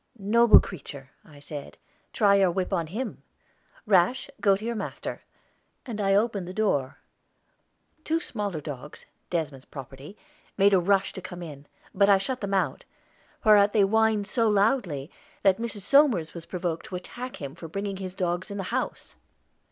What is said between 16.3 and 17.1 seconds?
was provoked to